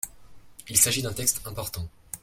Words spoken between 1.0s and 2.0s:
d’un texte important.